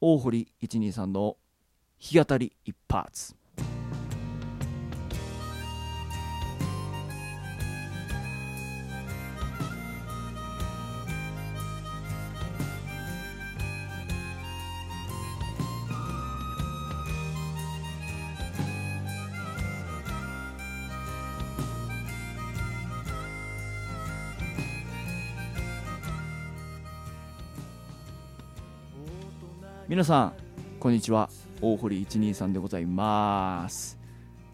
[0.00, 1.36] 大堀123の
[1.98, 3.37] 日当たり一発。
[29.88, 30.32] 皆さん
[30.78, 31.30] こんにちは。
[31.62, 33.98] 大堀123でございます。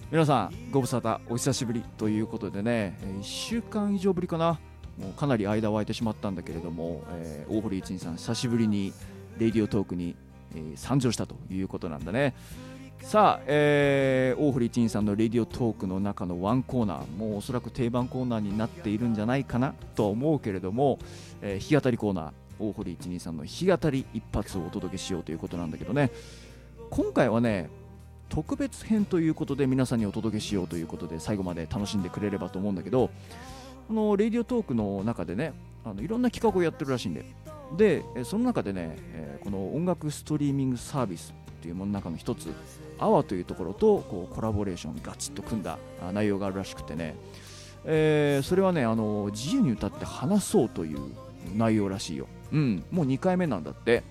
[0.08, 4.60] 皆さんご無沙汰お久しぶりということでね1週間以上ぶりかな。
[4.96, 8.92] もうかなり間を空いてしまったんだけれども、えー、大堀123久しぶりに
[9.36, 10.14] レディオトークに、
[10.54, 12.36] えー、参上したということなんだね。
[13.02, 20.98] さあ、えー、大堀123のレディオトークの中のワンコーナーもうおそらく定番コーナーになっているんじゃないかなとは思うけれども、
[21.42, 26.10] えー、弾き語りコーナー大堀123の弾き語り一発をお届けしようということなんだけどね。
[26.90, 27.68] 今回はね
[28.28, 33.10] 特別編ということで皆さんにお届けしようということで最後まで楽しんでくれればと思うんだけど
[33.88, 35.52] このレディオトークの中でね
[35.84, 37.24] あのいろんな企画をやってるらしいんで。
[37.76, 42.52] でその中でね、えー、この音楽ストリーミングサービスというものの中の一つ
[42.98, 45.78] AWA というところとこうコラボレーションガチッと組んだ
[46.12, 47.16] 内容があるらしくてね、
[47.84, 51.00] えー、それはねあの自由に歌って話そうという
[51.56, 54.02] 内容らしいよ、うん、もう2回目なんだって。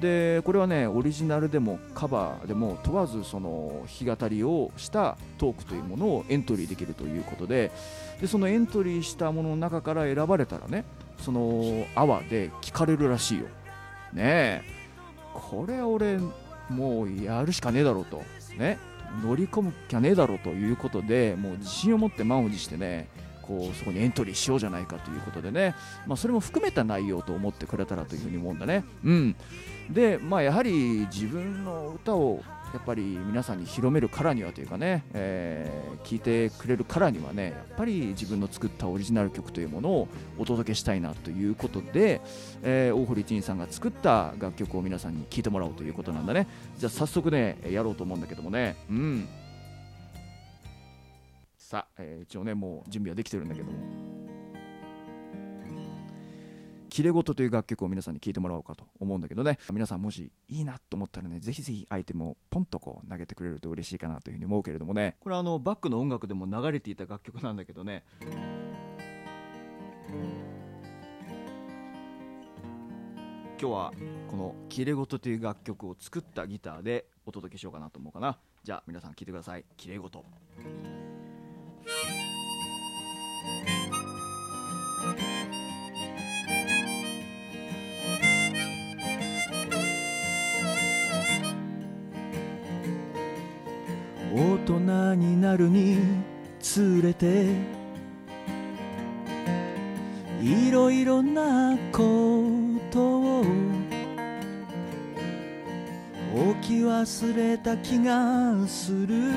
[0.00, 7.72] でこれはねオリジナルでもカバーでも問わずその弾き語りをしたトークというものをエントリーできるということで
[8.20, 10.84] でそのエントリーしたものの中から選ばれたらね
[11.18, 13.46] そのアワーで聞かれるらしいよ。
[14.12, 14.62] ねえ。
[15.34, 16.18] これ俺
[16.68, 18.22] もうやるしかねえだろうと。
[18.56, 18.78] ね。
[19.22, 23.08] 乗り込むきゃねえだろうということでもう自信を持って満を持してね
[23.48, 25.74] こうそこにエントリーしようじゃないかということでね、
[26.06, 28.84] まあ、それも含めた内容と思ってくれたらというふうに思うんだね。
[29.02, 29.36] うん、
[29.90, 32.42] で、まあ、やはり自分の歌を
[32.74, 42.20] やっぱり皆さんに広めるからにはというかね、えー、聞いてくれるからにはねやっぱり自分の作ったオリジナル曲というものをお届けしたいなということで、
[42.62, 46.46] えー、大堀一さんが作った楽曲を皆さんに聴いてもらおうということなんだね。
[46.76, 48.76] じゃあ早速ねやろうと思うんだけどもね。
[48.90, 49.28] うん。
[51.68, 53.78] さあ、えー、一応ねもう準備はできてるんだけども
[56.88, 59.58] 「きれごと」いう楽曲を皆さんに聴いてもらおうかと思うんだけどね。
[59.70, 65.18] 皆さんもしいいなと思ったらねぜひぜひアイテムをポンとこう投げてくれると嬉しいかなというふうに思うけれどもね。
[65.20, 68.02] これあのバックの音楽でも流れていた楽曲なんだけどね。
[73.60, 73.92] 今日は
[74.30, 78.38] この「きれごと」いう楽曲を作ったギターでお届けしようかなと思うかな。
[78.64, 80.08] じゃあ皆さん聴いてください「きれご
[95.18, 95.98] になるに
[96.60, 97.46] つれて
[100.40, 102.00] いろいろなこ
[102.90, 103.40] とを
[106.34, 109.32] 置き忘れた気がする。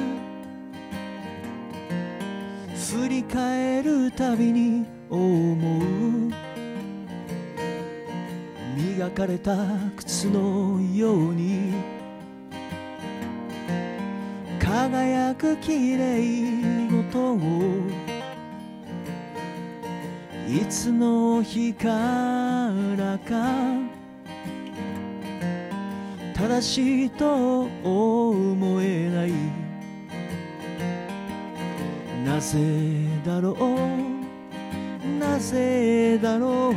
[2.75, 6.31] 振り返るたびに思う。
[8.75, 9.55] 磨かれた
[9.95, 11.90] 靴のように
[14.81, 17.37] 輝く綺麗事を
[20.49, 21.87] いつの日か
[22.97, 23.45] らか
[26.33, 29.31] 正しいと思えない
[32.25, 32.57] なぜ
[33.23, 36.75] だろうなぜだろう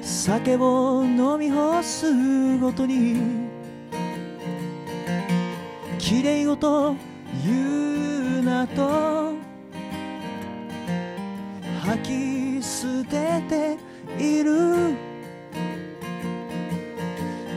[0.00, 3.47] 酒を飲み干すごとに
[6.08, 6.96] きれいごと
[7.44, 9.34] 言うなと。
[11.82, 13.76] 吐き捨てて
[14.18, 14.96] いる。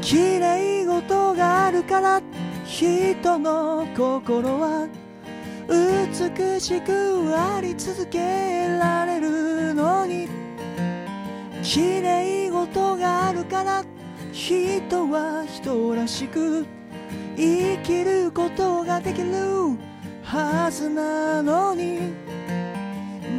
[0.01, 2.21] きれいごとがあるから
[2.65, 4.89] 人の心は
[5.69, 8.19] 美しくあり続け
[8.67, 10.27] られるのに。
[11.63, 13.85] 綺麗事があるから
[14.33, 16.65] 人は人らしく
[17.35, 19.31] 生きることができる
[20.23, 22.13] はずなのに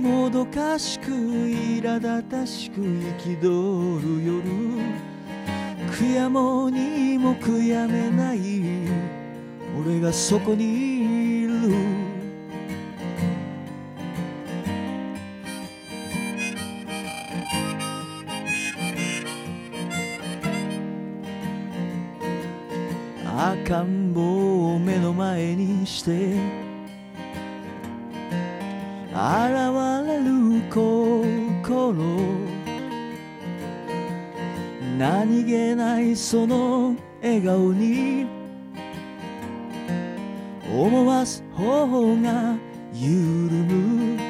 [0.00, 4.42] もどかしく苛立たしく憤る夜
[5.92, 8.62] 悔やもにも悔やめない
[9.78, 12.01] 俺がそこにいる。
[23.72, 26.10] 赤ん坊を目の前にして
[29.08, 29.24] 現
[30.06, 31.94] れる心。
[34.98, 38.26] 何気ないその笑顔に
[40.70, 42.54] 思わず頬が
[42.92, 44.20] 緩む。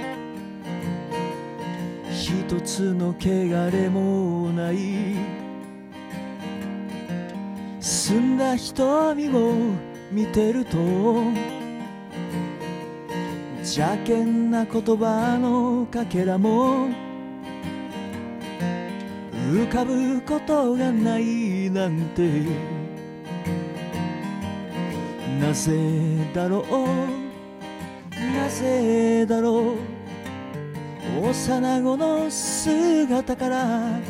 [2.12, 5.51] 一つの汚れもない。
[8.04, 9.54] 澄んだ瞳を
[10.10, 10.76] 見てると
[13.58, 16.88] 邪険な言葉のかけらも
[19.52, 22.28] 浮かぶことがないなんて
[25.40, 25.72] なぜ
[26.34, 26.86] だろう
[28.18, 29.76] なぜだろ
[31.20, 34.00] う幼子の姿から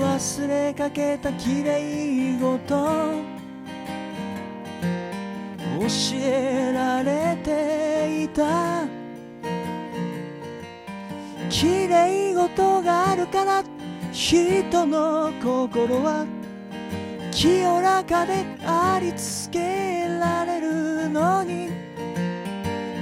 [0.00, 2.74] 忘れかけたきれい事。
[5.78, 5.86] 教
[6.16, 8.86] えられていた。
[11.50, 13.62] きれい事があるから
[14.12, 16.24] 人の心は
[17.30, 21.68] 清らかでありつけられるのに。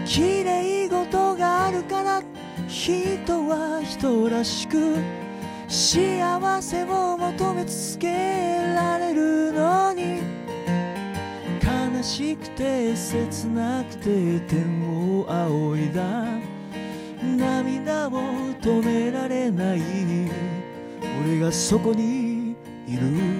[0.04, 2.22] きれい事があるから
[2.66, 4.96] 人は人らしく
[5.68, 8.08] 幸せを求め続け
[8.74, 10.22] られるのに
[11.62, 16.24] 悲しくて切なくて天を仰いだ
[17.22, 18.12] 涙を
[18.62, 19.82] 止められない
[21.22, 22.56] 俺がそこに
[22.86, 23.37] いる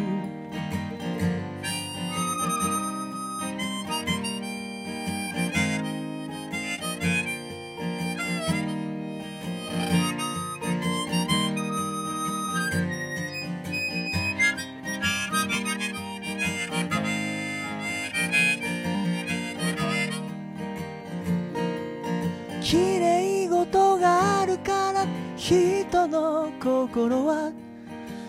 [22.68, 25.06] きれい事があるから
[25.38, 27.50] 人の心は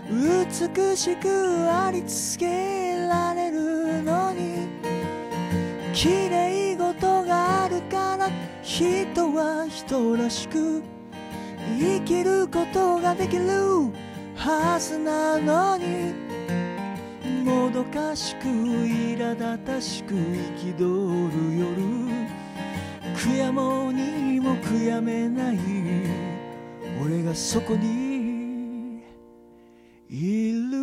[0.10, 1.28] 美しく
[1.70, 4.70] あり続けられるのに。
[5.94, 8.30] きれい事があるから
[8.62, 10.84] 人は人らしく
[11.78, 13.44] 生きることができる
[14.38, 16.14] はずなのに。
[17.44, 20.78] もどかしく苛立たしく憤
[21.28, 22.00] る夜。
[23.20, 25.60] 悔やもにも悔やめない。
[27.04, 29.04] 俺がそこに
[30.10, 30.80] いる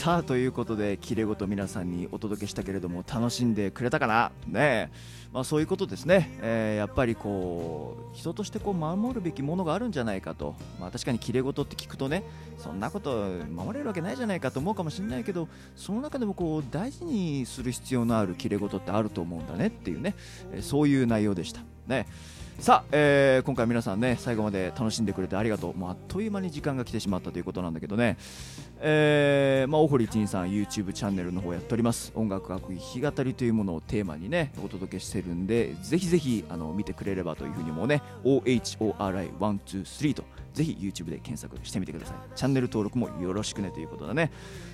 [0.00, 4.32] さあということで切れ事皆さんにお届けしたけれども楽しんでくれたかな？
[4.46, 4.90] ねえ、
[5.30, 12.22] まあ、そういうことですね、えーやっぱりこう人としてこう守るべきものがあるんじゃないかと、まあ、確かに切れ事って聞くとね
[12.56, 20.14] そんなこと守れるわけないじゃないかと思うかもしれないけどその中でもこう大事にする必要のある切れ事ってあると思うんだねっていうね、
[20.50, 21.60] えーそういう内容でした。
[21.86, 22.06] ね
[22.60, 25.74] さあ、えー今回皆さんね最後まで楽しんでくれてありがとう。
[25.74, 28.18] もうあっという間に時間が来てしまったということなんだけどね。
[28.82, 32.12] えーまあ、大堀一さん YouTube チャンネルの方やっております。
[32.14, 42.16] 音楽学弾き語りというものをテーマにねお届けしてるんでぜひぜひあの見てくれればというふうにもね OHORI123 とぜひ YouTube で検索してみてください。
[42.34, 44.30] チャンネル登録もよろしくねということだね。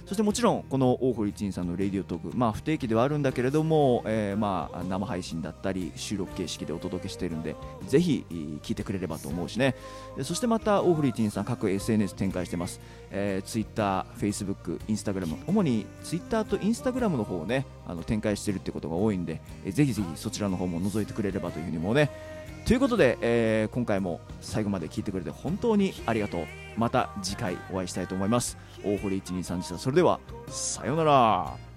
[0.06, 7.54] そしてもちろんこの大堀一さんのレディオトークまあ不定期ではあるんだけれども、えーまあ生配信だったり収録形式でお届けしてるんで
[7.86, 8.24] ぜひ
[8.62, 9.74] 聞いてくれればと思うしね。
[10.22, 12.80] そしてまた大堀一さん各 SNS 展開してます、
[13.10, 22.10] えー、Twitter、Facebook、Instagram 主に Twitter と Instagram の方をねあの展開してるってことが多いんで、えーぜひぜひそちらの方も覗いてくれればというふうにもね。
[22.66, 26.46] ということで、えー今回も最後まで聞いてくれて本当にありがとう。
[26.76, 28.58] また次回お会いしたいと思います。
[28.84, 29.78] 大堀123でした。
[29.78, 31.75] それではさようなら。